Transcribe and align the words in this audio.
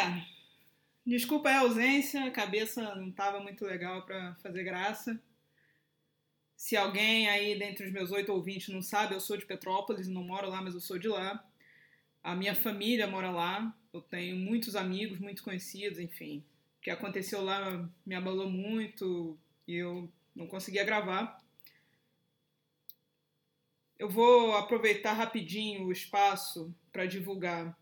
É, 0.00 0.24
desculpa 1.04 1.50
a 1.50 1.60
ausência, 1.60 2.24
a 2.24 2.30
cabeça 2.30 2.94
não 2.94 3.10
estava 3.10 3.40
muito 3.40 3.64
legal 3.66 4.06
para 4.06 4.34
fazer 4.36 4.64
graça. 4.64 5.20
Se 6.56 6.76
alguém 6.76 7.28
aí 7.28 7.58
dentre 7.58 7.86
os 7.86 7.92
meus 7.92 8.10
oito 8.10 8.32
ouvintes 8.32 8.68
não 8.68 8.82
sabe, 8.82 9.14
eu 9.14 9.20
sou 9.20 9.36
de 9.36 9.46
Petrópolis, 9.46 10.08
não 10.08 10.22
moro 10.24 10.48
lá, 10.48 10.62
mas 10.62 10.74
eu 10.74 10.80
sou 10.80 10.98
de 10.98 11.08
lá. 11.08 11.44
A 12.22 12.34
minha 12.34 12.54
família 12.54 13.06
mora 13.06 13.30
lá, 13.30 13.74
eu 13.92 14.00
tenho 14.00 14.36
muitos 14.36 14.76
amigos, 14.76 15.18
muito 15.18 15.42
conhecidos, 15.42 15.98
enfim. 15.98 16.44
O 16.78 16.80
que 16.82 16.90
aconteceu 16.90 17.42
lá 17.42 17.88
me 18.04 18.14
abalou 18.14 18.50
muito 18.50 19.38
e 19.66 19.74
eu 19.74 20.10
não 20.34 20.46
conseguia 20.46 20.84
gravar. 20.84 21.38
Eu 23.98 24.08
vou 24.08 24.54
aproveitar 24.54 25.12
rapidinho 25.12 25.86
o 25.86 25.92
espaço 25.92 26.74
para 26.90 27.06
divulgar 27.06 27.78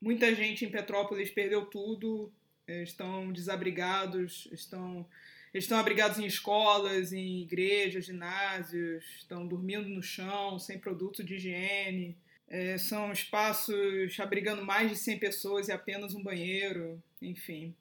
Muita 0.00 0.34
gente 0.34 0.64
em 0.64 0.70
Petrópolis 0.70 1.30
perdeu 1.30 1.64
tudo, 1.66 2.32
eh, 2.66 2.82
estão 2.82 3.32
desabrigados, 3.32 4.48
estão, 4.52 5.06
estão 5.54 5.78
abrigados 5.78 6.18
em 6.18 6.26
escolas, 6.26 7.12
em 7.12 7.42
igrejas, 7.42 8.06
ginásios, 8.06 9.04
estão 9.18 9.46
dormindo 9.46 9.88
no 9.88 10.02
chão, 10.02 10.58
sem 10.58 10.78
produto 10.78 11.24
de 11.24 11.34
higiene. 11.34 12.16
É, 12.48 12.78
são 12.78 13.10
espaços 13.10 14.18
abrigando 14.20 14.64
mais 14.64 14.90
de 14.90 14.96
100 14.96 15.18
pessoas 15.18 15.68
e 15.68 15.72
apenas 15.72 16.14
um 16.14 16.22
banheiro, 16.22 17.02
enfim. 17.20 17.74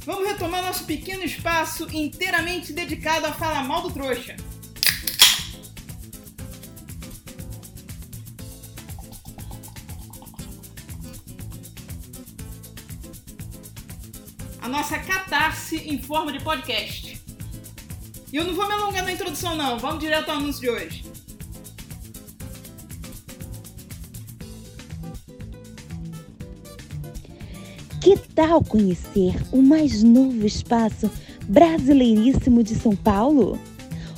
Vamos 0.08 0.26
retomar 0.26 0.64
nosso 0.64 0.86
pequeno 0.86 1.22
espaço 1.22 1.86
inteiramente 1.92 2.72
dedicado 2.72 3.26
a 3.26 3.34
falar 3.34 3.62
mal 3.66 3.82
do 3.82 3.92
trouxa. 3.92 4.38
A 14.62 14.70
nossa 14.70 14.98
catarse 15.00 15.76
em 15.76 16.02
forma 16.02 16.32
de 16.32 16.40
podcast. 16.42 17.22
E 18.32 18.38
eu 18.38 18.46
não 18.46 18.56
vou 18.56 18.66
me 18.66 18.76
alongar 18.76 19.04
na 19.04 19.12
introdução, 19.12 19.58
não. 19.58 19.78
Vamos 19.78 20.00
direto 20.00 20.30
ao 20.30 20.38
anúncio 20.38 20.62
de 20.62 20.70
hoje. 20.70 21.07
Que 28.08 28.16
tal 28.34 28.64
conhecer 28.64 29.36
o 29.52 29.62
mais 29.62 30.02
novo 30.02 30.48
espaço 30.48 31.12
brasileiríssimo 31.50 32.64
de 32.64 32.73
São 32.73 32.95
Paulo? 32.95 33.60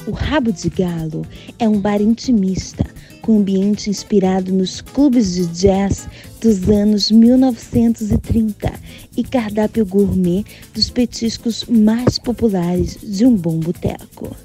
O 0.06 0.12
Rabo 0.12 0.52
de 0.52 0.70
Galo 0.70 1.26
é 1.58 1.68
um 1.68 1.82
bar 1.82 2.00
intimista 2.00 2.86
com 3.24 3.40
ambiente 3.40 3.90
inspirado 3.90 4.54
nos 4.54 4.80
clubes 4.80 5.34
de 5.34 5.48
jazz 5.48 6.08
dos 6.40 6.70
anos 6.70 7.10
1930 7.10 8.72
e 9.18 9.24
cardápio 9.24 9.84
gourmet 9.88 10.46
dos 10.72 10.92
petiscos 10.92 11.66
mais 11.66 12.20
populares 12.20 12.96
de 13.02 13.26
um 13.26 13.36
bom 13.36 13.58
boteco. 13.58 14.38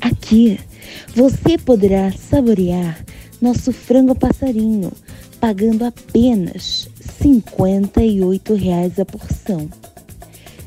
Aqui 0.00 0.58
você 1.14 1.58
poderá 1.58 2.10
saborear 2.12 3.04
nosso 3.38 3.70
frango 3.70 4.14
passarinho, 4.14 4.90
pagando 5.38 5.84
apenas 5.84 6.88
R$ 7.22 7.28
58,00 7.28 8.98
a 8.98 9.04
porção. 9.04 9.68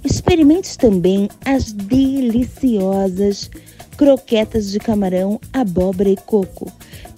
Experimente 0.04 0.78
também 0.78 1.28
as 1.44 1.74
deliciosas 1.74 3.50
croquetas 3.98 4.72
de 4.72 4.80
camarão, 4.80 5.40
abóbora 5.52 6.10
e 6.10 6.16
coco 6.16 6.72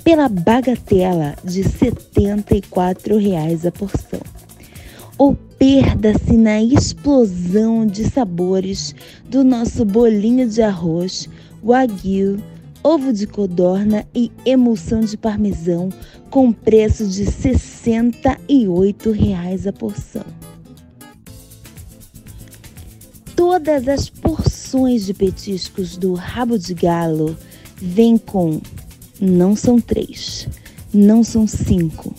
pela 0.03 0.27
bagatela 0.27 1.35
de 1.43 1.61
R$ 1.61 1.69
74,00 1.69 3.67
a 3.67 3.71
porção. 3.71 4.21
Ou 5.17 5.35
perda-se 5.35 6.35
na 6.37 6.61
explosão 6.61 7.85
de 7.85 8.05
sabores 8.05 8.95
do 9.29 9.43
nosso 9.43 9.83
bolinho 9.85 10.49
de 10.49 10.61
arroz, 10.61 11.29
wagyu, 11.63 12.41
ovo 12.87 13.11
de 13.11 13.27
codorna 13.27 14.07
e 14.15 14.31
emulsão 14.45 15.01
de 15.01 15.17
parmesão 15.17 15.89
com 16.29 16.53
preço 16.53 17.05
de 17.05 17.25
R$ 17.25 17.31
68,00 17.31 19.67
a 19.67 19.73
porção. 19.73 20.23
Todas 23.35 23.89
as 23.89 24.09
porções 24.09 25.05
de 25.05 25.13
petiscos 25.13 25.97
do 25.97 26.13
rabo 26.13 26.57
de 26.57 26.73
galo 26.73 27.37
vêm 27.75 28.17
com 28.17 28.61
não 29.19 29.53
são 29.53 29.81
três, 29.81 30.47
não 30.93 31.25
são 31.25 31.45
cinco, 31.45 32.15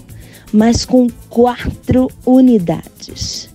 mas 0.53 0.85
com 0.85 1.09
quatro 1.31 2.11
unidades. 2.27 3.48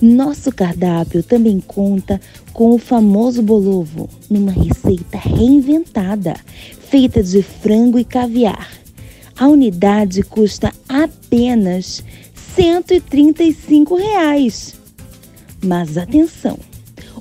Nosso 0.00 0.52
cardápio 0.52 1.22
também 1.22 1.58
conta 1.58 2.20
com 2.52 2.74
o 2.74 2.78
famoso 2.78 3.40
bolovo, 3.40 4.10
numa 4.28 4.52
receita 4.52 5.16
reinventada, 5.16 6.36
feita 6.88 7.22
de 7.22 7.42
frango 7.42 7.98
e 7.98 8.04
caviar. 8.04 8.70
A 9.38 9.48
unidade 9.48 10.22
custa 10.22 10.72
apenas 10.88 12.04
135 12.54 13.96
reais. 13.96 14.74
Mas 15.64 15.96
atenção! 15.96 16.58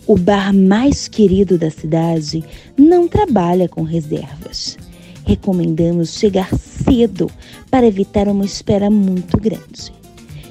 O 0.07 0.17
bar 0.17 0.53
mais 0.53 1.07
querido 1.07 1.57
da 1.57 1.71
cidade 1.71 2.43
não 2.77 3.07
trabalha 3.07 3.67
com 3.67 3.81
reservas. 3.83 4.77
Recomendamos 5.25 6.13
chegar 6.13 6.49
cedo 6.55 7.31
para 7.71 7.87
evitar 7.87 8.27
uma 8.27 8.45
espera 8.45 8.89
muito 8.89 9.37
grande. 9.37 9.91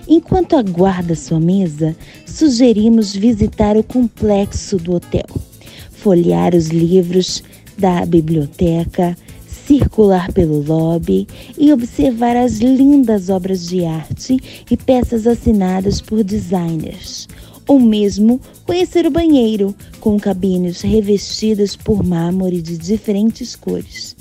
Enquanto 0.07 0.57
aguarda 0.57 1.15
sua 1.15 1.41
mesa, 1.41 1.97
sugerimos 2.27 3.15
visitar 3.15 3.77
o 3.77 3.83
complexo 3.83 4.77
do 4.77 4.95
hotel, 4.95 5.27
folhear 5.91 6.55
os 6.55 6.69
livros 6.69 7.43
da 7.79 8.05
biblioteca, 8.05 9.17
circular 9.67 10.31
pelo 10.33 10.63
lobby 10.63 11.27
e 11.57 11.73
observar 11.73 12.37
as 12.37 12.59
lindas 12.59 13.31
obras 13.31 13.67
de 13.67 13.85
arte 13.85 14.37
e 14.71 14.77
peças 14.77 15.27
assinadas 15.27 16.01
por 16.01 16.23
designers, 16.23 17.27
ou 17.67 17.81
mesmo 17.81 18.41
conhecer 18.65 19.07
o 19.07 19.11
banheiro 19.11 19.75
com 20.01 20.21
cabines 20.21 20.83
revestidas 20.83 21.75
por 21.75 22.05
mármore 22.05 22.61
de 22.61 22.77
diferentes 22.77 23.57
cores. 23.57 24.15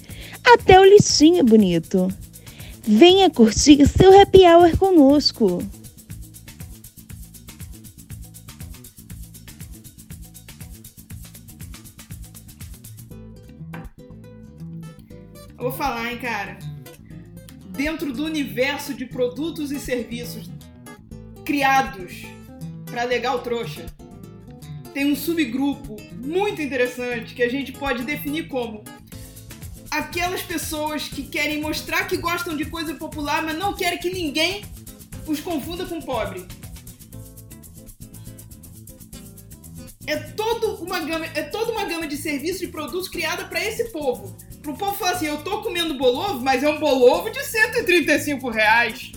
Até 0.43 0.79
o 0.79 0.83
lixinho 0.85 1.39
é 1.39 1.43
bonito. 1.43 2.07
Venha 2.85 3.29
curtir 3.29 3.87
seu 3.87 4.19
happy 4.19 4.45
hour 4.45 4.77
conosco. 4.77 5.59
Vou 15.57 15.71
falar, 15.71 16.11
hein, 16.11 16.17
cara. 16.17 16.59
Dentro 17.69 18.11
do 18.11 18.25
universo 18.25 18.93
de 18.93 19.05
produtos 19.05 19.71
e 19.71 19.79
serviços 19.79 20.51
criados 21.45 22.23
para 22.85 23.05
legal 23.05 23.39
trouxa, 23.39 23.85
tem 24.93 25.09
um 25.09 25.15
subgrupo 25.15 25.95
muito 26.21 26.61
interessante 26.61 27.33
que 27.33 27.41
a 27.41 27.49
gente 27.49 27.71
pode 27.71 28.03
definir 28.03 28.49
como 28.49 28.83
aquelas 29.97 30.41
pessoas 30.41 31.07
que 31.07 31.23
querem 31.23 31.61
mostrar 31.61 32.07
que 32.07 32.17
gostam 32.17 32.57
de 32.57 32.65
coisa 32.65 32.95
popular, 32.95 33.43
mas 33.43 33.57
não 33.57 33.73
querem 33.73 33.99
que 33.99 34.09
ninguém 34.09 34.63
os 35.27 35.39
confunda 35.39 35.85
com 35.85 36.01
pobre. 36.01 36.45
É, 40.07 40.17
todo 40.17 40.83
uma 40.83 40.99
gama, 40.99 41.25
é 41.27 41.43
toda 41.43 41.71
uma 41.71 41.85
gama 41.85 42.07
de 42.07 42.17
serviços 42.17 42.63
e 42.63 42.67
produtos 42.67 43.07
criada 43.07 43.45
para 43.45 43.63
esse 43.63 43.85
povo. 43.91 44.35
Pro 44.61 44.75
povo 44.75 44.93
falar 44.95 45.11
assim, 45.11 45.27
eu 45.27 45.43
tô 45.43 45.61
comendo 45.61 45.97
bolovo, 45.97 46.41
mas 46.41 46.63
é 46.63 46.69
um 46.69 46.79
bolovo 46.79 47.29
de 47.29 47.43
135 47.43 48.49
reais. 48.49 49.11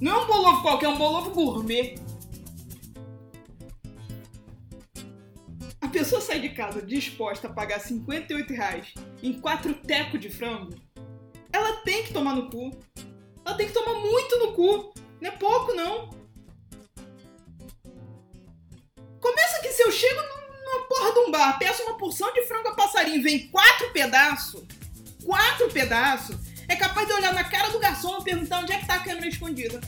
Não 0.00 0.12
é 0.12 0.24
um 0.24 0.26
bolovo 0.26 0.62
qualquer, 0.62 0.86
é 0.86 0.88
um 0.88 0.98
bolovo 0.98 1.30
gourmet. 1.30 1.96
A 5.80 5.88
pessoa 5.88 6.20
sai 6.20 6.40
de 6.40 6.50
casa 6.50 6.80
disposta 6.80 7.48
a 7.48 7.52
pagar 7.52 7.80
58 7.80 8.52
reais 8.52 8.94
em 9.24 9.32
quatro 9.40 9.72
tecos 9.72 10.20
de 10.20 10.28
frango, 10.28 10.74
ela 11.50 11.78
tem 11.78 12.04
que 12.04 12.12
tomar 12.12 12.34
no 12.34 12.50
cu. 12.50 12.78
Ela 13.42 13.56
tem 13.56 13.66
que 13.66 13.72
tomar 13.72 13.94
muito 13.94 14.38
no 14.38 14.52
cu. 14.52 14.92
Não 15.18 15.30
é 15.30 15.32
pouco, 15.32 15.72
não. 15.72 16.10
Começa 19.18 19.62
que 19.62 19.72
se 19.72 19.82
eu 19.82 19.90
chego 19.90 20.20
numa 20.20 20.86
porra 20.86 21.12
de 21.12 21.18
um 21.20 21.30
bar, 21.30 21.58
peço 21.58 21.82
uma 21.84 21.96
porção 21.96 22.30
de 22.34 22.42
frango 22.42 22.68
a 22.68 22.74
passarinho, 22.74 23.22
vem 23.22 23.48
quatro 23.48 23.90
pedaços, 23.92 24.62
quatro 25.24 25.70
pedaços, 25.70 26.36
é 26.68 26.76
capaz 26.76 27.08
de 27.08 27.14
olhar 27.14 27.32
na 27.32 27.44
cara 27.44 27.70
do 27.70 27.78
garçom 27.78 28.18
e 28.20 28.24
perguntar 28.24 28.60
onde 28.60 28.74
é 28.74 28.78
que 28.78 28.86
tá 28.86 28.96
a 28.96 29.02
câmera 29.02 29.28
escondida. 29.28 29.80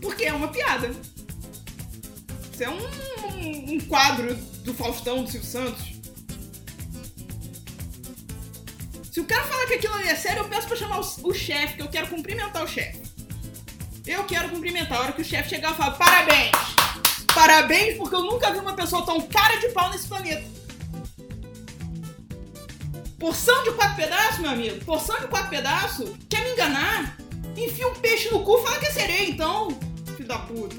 Porque 0.00 0.24
é 0.24 0.32
uma 0.32 0.48
piada. 0.48 0.90
Isso 2.50 2.64
é 2.64 2.70
um, 2.70 2.78
um, 2.78 3.74
um 3.74 3.80
quadro 3.80 4.34
do 4.62 4.74
Faustão, 4.74 5.24
do 5.24 5.30
Silvio 5.30 5.48
Santos. 5.48 6.00
Se 9.10 9.20
o 9.20 9.24
cara 9.24 9.44
falar 9.44 9.66
que 9.66 9.74
aquilo 9.74 9.94
ali 9.94 10.08
é 10.08 10.14
sério, 10.14 10.42
eu 10.42 10.48
peço 10.48 10.68
pra 10.68 10.76
chamar 10.76 11.00
o, 11.00 11.28
o 11.28 11.34
chefe, 11.34 11.74
que 11.74 11.82
eu 11.82 11.88
quero 11.88 12.06
cumprimentar 12.08 12.62
o 12.62 12.68
chefe. 12.68 13.02
Eu 14.06 14.24
quero 14.24 14.48
cumprimentar. 14.48 14.98
A 14.98 15.00
hora 15.02 15.12
que 15.12 15.22
o 15.22 15.24
chefe 15.24 15.50
chegar, 15.50 15.70
eu 15.70 15.76
falo: 15.76 15.96
parabéns! 15.96 16.52
Parabéns, 17.34 17.96
porque 17.96 18.14
eu 18.14 18.24
nunca 18.24 18.52
vi 18.52 18.58
uma 18.58 18.74
pessoa 18.74 19.04
tão 19.04 19.20
cara 19.20 19.56
de 19.56 19.68
pau 19.68 19.90
nesse 19.90 20.08
planeta. 20.08 20.44
Porção 23.18 23.62
de 23.64 23.72
quatro 23.72 23.96
pedaços, 23.96 24.38
meu 24.38 24.50
amigo? 24.50 24.84
Porção 24.84 25.20
de 25.20 25.28
quatro 25.28 25.50
pedaços? 25.50 26.10
Quer 26.28 26.42
me 26.42 26.52
enganar? 26.52 27.16
Enfia 27.56 27.86
um 27.86 27.94
peixe 27.94 28.30
no 28.30 28.42
cu, 28.42 28.58
fala 28.62 28.78
que 28.78 28.86
é 28.86 28.90
sereia, 28.90 29.30
então. 29.30 29.68
Filho 30.16 30.28
da 30.28 30.38
puta. 30.38 30.76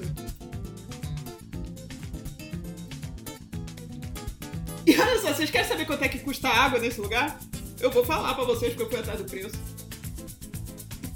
E 4.92 5.00
olha 5.00 5.22
só, 5.22 5.34
vocês 5.34 5.50
querem 5.50 5.66
saber 5.66 5.86
quanto 5.86 6.04
é 6.04 6.10
que 6.10 6.20
custa 6.20 6.50
a 6.50 6.66
água 6.66 6.78
nesse 6.78 7.00
lugar? 7.00 7.40
Eu 7.80 7.90
vou 7.90 8.04
falar 8.04 8.34
pra 8.34 8.44
vocês 8.44 8.74
porque 8.74 8.84
eu 8.84 8.90
fui 8.90 9.00
atrás 9.00 9.18
do 9.18 9.24
preço. 9.24 9.58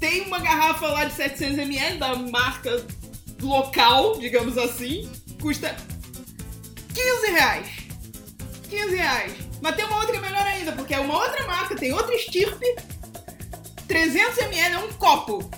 Tem 0.00 0.22
uma 0.22 0.38
garrafa 0.38 0.86
lá 0.86 1.04
de 1.04 1.12
700ml 1.14 1.98
da 1.98 2.16
marca 2.16 2.86
local, 3.42 4.18
digamos 4.18 4.56
assim, 4.56 5.12
custa 5.42 5.76
15 6.94 7.32
reais. 7.32 7.68
15 8.70 8.96
reais. 8.96 9.32
Mas 9.60 9.76
tem 9.76 9.84
uma 9.84 9.98
outra 9.98 10.18
melhor 10.22 10.46
ainda, 10.46 10.72
porque 10.72 10.94
é 10.94 10.98
uma 10.98 11.18
outra 11.18 11.46
marca, 11.46 11.76
tem 11.76 11.92
outra 11.92 12.14
estirpe. 12.14 12.64
300ml 13.86 14.72
é 14.72 14.78
um 14.78 14.92
copo. 14.94 15.50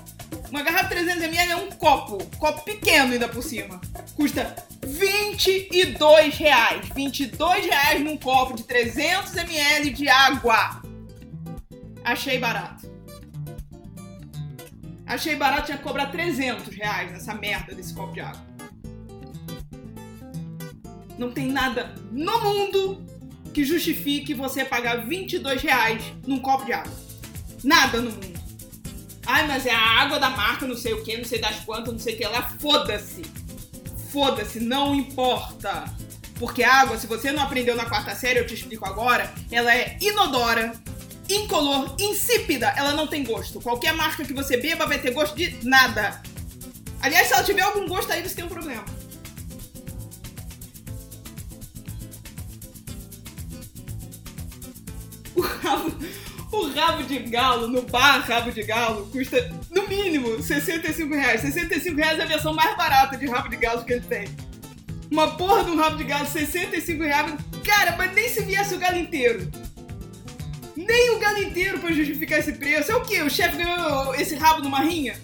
Uma 0.50 0.62
garrafa 0.62 0.92
300ml 0.92 1.50
é 1.50 1.56
um 1.56 1.70
copo. 1.70 2.18
Copo 2.36 2.64
pequeno 2.64 3.12
ainda 3.12 3.28
por 3.28 3.44
cima. 3.44 3.80
Custa 4.16 4.56
22 4.88 6.34
reais. 6.36 6.88
22 6.94 7.66
reais 7.66 8.02
num 8.02 8.16
copo 8.16 8.56
de 8.56 8.64
300 8.64 9.34
ml 9.36 9.90
de 9.90 10.08
água. 10.08 10.82
Achei 12.02 12.38
barato. 12.38 12.88
Achei 15.06 15.36
barato, 15.36 15.66
tinha 15.66 15.78
que 15.78 15.84
cobrar 15.84 16.06
300 16.06 16.74
reais 16.74 17.12
nessa 17.12 17.34
merda 17.34 17.74
desse 17.74 17.94
copo 17.94 18.12
de 18.12 18.20
água. 18.20 18.46
Não 21.18 21.32
tem 21.32 21.50
nada 21.50 21.94
no 22.12 22.40
mundo 22.42 23.04
que 23.52 23.64
justifique 23.64 24.34
você 24.34 24.64
pagar 24.64 25.06
22 25.06 25.62
reais 25.62 26.02
num 26.26 26.38
copo 26.38 26.64
de 26.64 26.72
água. 26.72 26.92
Nada 27.64 28.00
no 28.00 28.10
mundo. 28.10 28.38
Ai, 29.26 29.46
mas 29.46 29.66
é 29.66 29.70
a 29.70 30.00
água 30.00 30.18
da 30.18 30.30
marca, 30.30 30.66
não 30.66 30.76
sei 30.76 30.94
o 30.94 31.02
que, 31.02 31.16
não 31.16 31.24
sei 31.24 31.38
das 31.38 31.60
quantas, 31.60 31.92
não 31.92 32.00
sei 32.00 32.14
o 32.14 32.16
que 32.16 32.26
lá. 32.26 32.42
Foda-se. 32.60 33.22
Foda-se, 34.12 34.60
não 34.60 34.94
importa. 34.94 35.84
Porque 36.38 36.62
água, 36.62 36.96
se 36.96 37.06
você 37.06 37.32
não 37.32 37.42
aprendeu 37.42 37.74
na 37.76 37.84
quarta 37.84 38.14
série, 38.14 38.38
eu 38.38 38.46
te 38.46 38.54
explico 38.54 38.86
agora, 38.86 39.32
ela 39.50 39.74
é 39.74 39.98
inodora, 40.00 40.72
incolor, 41.28 41.96
insípida, 41.98 42.72
ela 42.76 42.92
não 42.92 43.06
tem 43.06 43.24
gosto. 43.24 43.60
Qualquer 43.60 43.92
marca 43.92 44.24
que 44.24 44.32
você 44.32 44.56
beba 44.56 44.86
vai 44.86 44.98
ter 44.98 45.10
gosto 45.12 45.36
de 45.36 45.58
nada. 45.66 46.22
Aliás, 47.00 47.26
se 47.28 47.34
ela 47.34 47.42
tiver 47.42 47.62
algum 47.62 47.86
gosto 47.86 48.12
aí, 48.12 48.22
você 48.22 48.36
tem 48.36 48.44
um 48.44 48.48
problema. 48.48 48.84
O 56.50 56.70
rabo, 56.70 57.02
de 57.02 57.18
galo 57.18 57.68
no 57.68 57.82
bar 57.82 58.20
Rabo 58.20 58.50
de 58.50 58.62
Galo 58.62 59.06
custa 59.12 59.50
no 59.70 59.86
mínimo 59.86 60.42
65 60.42 61.14
reais. 61.14 61.42
65 61.42 61.96
reais 61.96 62.18
é 62.18 62.22
a 62.22 62.26
versão 62.26 62.54
mais 62.54 62.76
barata 62.76 63.16
de 63.16 63.26
rabo 63.26 63.48
de 63.48 63.56
galo 63.56 63.84
que 63.84 63.92
ele 63.92 64.04
tem. 64.06 64.28
Uma 65.10 65.36
porra 65.36 65.64
de 65.64 65.70
um 65.70 65.76
rabo 65.76 65.96
de 65.96 66.04
galo, 66.04 66.26
65 66.26 67.02
reais. 67.02 67.34
Cara, 67.64 67.96
mas 67.96 68.14
nem 68.14 68.28
se 68.28 68.42
viesse 68.42 68.74
o 68.74 68.78
galo 68.78 68.96
inteiro. 68.96 69.50
Nem 70.74 71.10
o 71.10 71.18
galo 71.18 71.38
inteiro 71.38 71.78
pra 71.80 71.92
justificar 71.92 72.38
esse 72.38 72.52
preço. 72.52 72.92
É 72.92 72.96
o 72.96 73.02
quê? 73.02 73.20
O 73.22 73.30
chefe 73.30 73.56
ganhou 73.56 74.14
esse 74.14 74.34
rabo 74.34 74.62
numa 74.62 74.80
rinha? 74.80 75.20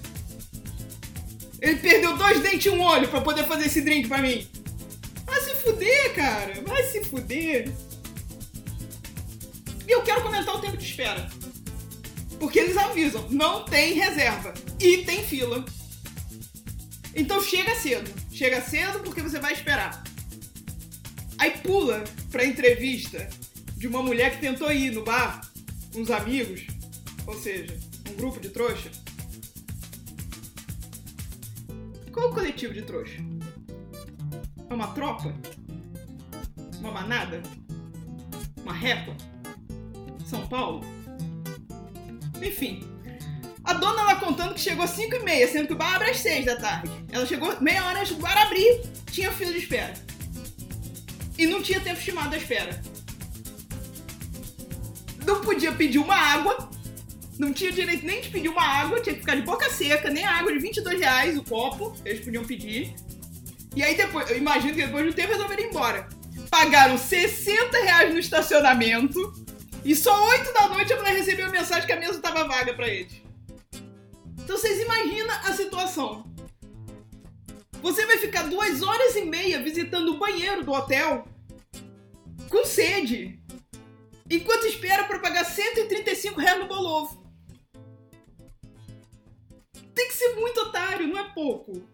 Ele 1.61 1.77
perdeu 1.77 2.17
dois 2.17 2.41
dentes 2.41 2.67
e 2.67 2.71
um 2.71 2.83
olho 2.83 3.09
pra 3.09 3.23
poder 3.23 3.45
fazer 3.45 3.67
esse 3.67 3.81
drink 3.81 4.09
pra 4.09 4.19
mim. 4.19 4.47
Vai 5.25 5.41
se 5.41 5.55
fuder, 5.55 6.15
cara. 6.15 6.63
Vai 6.67 6.83
se 6.85 7.03
fuder. 7.05 7.73
E 9.87 9.93
eu 9.93 10.03
quero 10.03 10.23
comentar 10.23 10.55
o 10.55 10.61
tempo 10.61 10.77
de 10.77 10.85
espera. 10.85 11.29
Porque 12.39 12.59
eles 12.59 12.77
avisam, 12.77 13.29
não 13.31 13.65
tem 13.65 13.95
reserva. 13.95 14.53
E 14.81 14.99
tem 14.99 15.23
fila. 15.23 15.65
Então 17.15 17.41
chega 17.43 17.75
cedo. 17.77 18.11
Chega 18.31 18.61
cedo 18.61 19.01
porque 19.01 19.23
você 19.23 19.39
vai 19.39 19.53
esperar. 19.53 20.03
Aí 21.39 21.51
pula 21.59 22.03
pra 22.31 22.45
entrevista 22.45 23.29
de 23.77 23.87
uma 23.87 24.03
mulher 24.03 24.33
que 24.33 24.41
tentou 24.41 24.73
ir 24.73 24.91
no 24.91 25.05
bar 25.05 25.41
com 25.93 26.01
os 26.01 26.11
amigos, 26.11 26.67
ou 27.27 27.35
seja, 27.39 27.79
um 28.11 28.15
grupo 28.15 28.41
de 28.41 28.49
trouxa. 28.49 28.91
Qual 32.11 32.27
é 32.27 32.29
o 32.31 32.33
coletivo 32.35 32.73
de 32.73 32.83
trouxa? 32.83 33.19
É 34.69 34.75
uma 34.75 34.89
tropa? 34.89 35.35
Uma 36.81 36.91
manada? 36.91 37.43
Uma 38.63 38.73
reta? 38.73 39.17
São 40.35 40.47
Paulo? 40.47 40.85
Enfim. 42.43 42.83
A 43.65 43.73
dona 43.73 44.03
ela 44.03 44.17
contando 44.17 44.55
que 44.55 44.61
chegou 44.61 44.85
às 44.85 44.91
5 44.91 45.17
e 45.17 45.19
meia, 45.21 45.49
sendo 45.49 45.69
que 45.69 45.73
o 45.73 45.77
bar 45.77 45.97
abre 45.97 46.11
às 46.11 46.19
6 46.19 46.45
da 46.45 46.57
tarde. 46.57 46.91
Ela 47.11 47.25
chegou 47.27 47.61
meia 47.61 47.85
hora 47.85 48.01
antes 48.01 48.15
do 48.15 48.21
bar 48.21 48.37
abrir, 48.37 48.83
tinha 49.11 49.33
fila 49.33 49.53
de 49.53 49.59
espera. 49.59 49.95
E 51.39 51.47
não 51.47 51.63
tinha 51.63 51.81
tempo 51.81 51.99
estimado 51.99 52.31
da 52.31 52.37
espera 52.37 52.81
não 55.25 55.41
podia 55.41 55.73
pedir 55.73 55.99
uma 55.99 56.15
água, 56.15 56.71
não 57.39 57.53
tinha 57.53 57.73
direito 57.73 58.07
nem 58.07 58.21
de 58.21 58.29
pedir 58.29 58.49
uma 58.49 58.63
água, 58.63 59.01
tinha 59.01 59.15
que 59.15 59.21
ficar 59.21 59.35
de 59.35 59.43
boca 59.43 59.69
seca, 59.71 60.11
nem 60.11 60.25
a 60.25 60.39
água 60.39 60.53
de 60.53 60.59
22 60.59 61.01
reais 61.01 61.37
o 61.37 61.43
copo, 61.43 61.97
eles 62.05 62.25
podiam 62.25 62.45
pedir. 62.45 62.95
E 63.75 63.83
aí 63.83 63.97
depois, 63.97 64.31
eu 64.31 64.37
imagino 64.37 64.75
que 64.75 64.85
depois 64.85 65.05
do 65.05 65.13
tempo 65.13 65.33
resolveram 65.33 65.63
ir 65.63 65.67
embora. 65.69 66.09
Pagaram 66.49 66.97
60 66.97 67.77
reais 67.79 68.13
no 68.13 68.21
estacionamento 68.21 69.44
e 69.85 69.95
só 69.95 70.29
8 70.29 70.53
da 70.53 70.69
noite 70.69 70.93
a 70.93 70.97
mulher 70.97 71.15
recebeu 71.15 71.47
a 71.47 71.51
mensagem 71.51 71.87
que 71.87 71.93
a 71.93 72.01
mesa 72.01 72.17
estava 72.17 72.49
vaga 72.49 72.73
para 72.73 72.89
eles. 72.89 73.13
Então 74.39 74.57
vocês 74.57 74.81
imaginam 74.81 75.35
a 75.45 75.53
situação. 75.53 76.25
Você 77.83 78.07
vai 78.07 78.17
ficar 78.17 78.45
duas 78.45 78.83
horas 78.83 79.15
e 79.15 79.25
meia 79.25 79.63
visitando 79.63 80.13
o 80.13 80.19
banheiro 80.19 80.65
do 80.65 80.73
hotel 80.73 81.29
com 82.49 82.65
sede 82.65 83.39
enquanto 84.31 84.67
espera 84.67 85.05
para 85.05 85.19
pagar 85.19 85.45
135 85.45 86.41
reais 86.41 86.59
no 86.59 86.67
Bolovo. 86.67 87.23
Tem 89.95 90.09
que 90.09 90.15
ser 90.15 90.35
muito 90.35 90.61
otário, 90.61 91.07
não 91.07 91.19
é 91.19 91.33
pouco. 91.35 91.87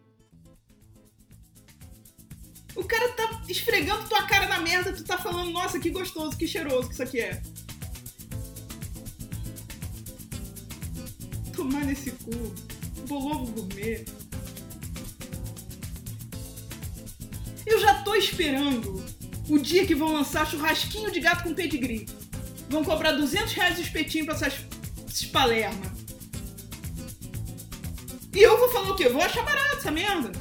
O 2.77 2.85
cara 2.85 3.09
tá 3.11 3.43
esfregando 3.49 4.09
tua 4.09 4.23
cara 4.27 4.47
na 4.47 4.61
merda, 4.61 4.93
tu 4.93 5.05
tá 5.05 5.19
falando, 5.19 5.51
nossa, 5.51 5.81
que 5.81 5.91
gostoso, 5.91 6.37
que 6.37 6.47
cheiroso 6.47 6.89
que 6.89 6.95
isso 6.95 7.03
aqui 7.03 7.21
é. 7.21 7.43
Tomar 11.61 11.85
nesse 11.85 12.11
cu. 12.13 12.55
Bolovo 13.07 13.53
gourmet. 13.53 14.07
Eu 17.67 17.79
já 17.79 18.03
tô 18.03 18.15
esperando 18.15 19.05
o 19.47 19.59
dia 19.59 19.87
que 19.87 19.95
vão 19.95 20.11
lançar 20.11 20.47
churrasquinho 20.47 21.13
de 21.13 21.21
gato 21.21 21.43
com 21.43 21.53
pedigree. 21.53 22.09
Vão 22.71 22.83
cobrar 22.83 23.13
200 23.13 23.53
reais 23.53 23.79
o 23.79 23.83
espetinho 23.83 24.25
pra 24.25 24.35
essas, 24.37 24.55
essas 25.07 25.27
palerma. 25.27 25.85
E 28.35 28.39
eu 28.39 28.59
vou 28.59 28.71
falar 28.71 28.93
o 28.93 28.97
quê? 28.97 29.11
Vou 29.11 29.21
achar 29.21 29.45
barato 29.45 29.77
essa 29.77 29.91
merda. 29.91 30.33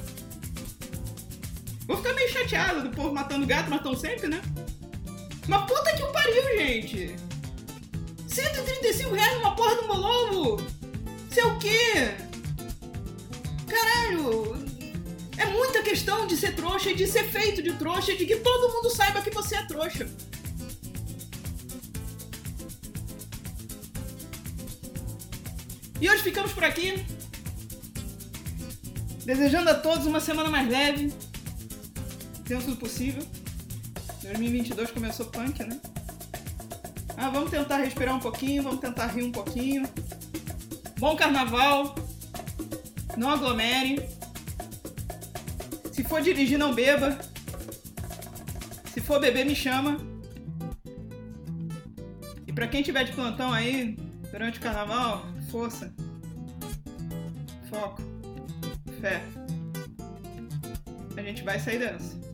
Vou 1.85 1.97
ficar 1.97 2.13
meio 2.13 2.31
chateado 2.31 2.83
do 2.83 2.95
povo 2.95 3.13
matando 3.13 3.45
gato, 3.45 3.69
mas 3.69 3.83
tão 3.83 3.93
sempre, 3.93 4.29
né? 4.29 4.41
Mas 5.49 5.65
puta 5.65 5.97
que 5.97 6.01
o 6.01 6.11
pariu, 6.13 6.43
gente! 6.57 7.13
135 8.25 9.13
reais 9.13 9.35
numa 9.35 9.53
porra 9.53 9.75
do 9.75 9.87
Molovo! 9.89 10.78
É 11.37 11.45
o 11.45 11.57
quê? 11.57 12.15
Caralho! 13.65 14.57
É 15.37 15.45
muita 15.45 15.81
questão 15.81 16.27
de 16.27 16.35
ser 16.35 16.53
trouxa 16.53 16.91
e 16.91 16.95
de 16.95 17.07
ser 17.07 17.23
feito 17.23 17.61
de 17.63 17.71
trouxa 17.73 18.11
e 18.11 18.17
de 18.17 18.25
que 18.25 18.35
todo 18.37 18.73
mundo 18.73 18.89
saiba 18.89 19.21
que 19.21 19.29
você 19.29 19.55
é 19.55 19.65
trouxa. 19.65 20.05
E 26.01 26.09
hoje 26.09 26.23
ficamos 26.23 26.51
por 26.51 26.63
aqui. 26.65 27.05
Desejando 29.25 29.69
a 29.69 29.75
todos 29.75 30.05
uma 30.05 30.19
semana 30.19 30.49
mais 30.49 30.67
leve, 30.67 31.13
dentro 32.43 32.71
do 32.71 32.75
possível. 32.75 33.23
2022 34.23 34.91
começou 34.91 35.27
punk, 35.27 35.63
né? 35.63 35.79
Ah, 37.15 37.29
vamos 37.29 37.49
tentar 37.49 37.77
respirar 37.77 38.15
um 38.15 38.19
pouquinho, 38.19 38.63
vamos 38.63 38.79
tentar 38.79 39.07
rir 39.07 39.23
um 39.23 39.31
pouquinho. 39.31 39.87
Bom 40.99 41.15
carnaval. 41.15 41.95
Não 43.15 43.29
aglomere. 43.29 44.09
Se 45.93 46.03
for 46.03 46.21
dirigir, 46.21 46.57
não 46.57 46.73
beba. 46.73 47.17
Se 48.93 48.99
for 48.99 49.17
beber, 49.17 49.45
me 49.45 49.55
chama. 49.55 49.97
E 52.45 52.51
para 52.51 52.67
quem 52.67 52.83
tiver 52.83 53.05
de 53.05 53.13
plantão 53.13 53.53
aí 53.53 53.95
durante 54.29 54.59
o 54.59 54.61
carnaval, 54.61 55.25
força. 55.49 55.93
Foco. 57.69 58.01
Fé. 58.99 59.23
A 61.15 61.21
gente 61.21 61.43
vai 61.43 61.59
sair 61.59 61.79
dessa. 61.79 62.28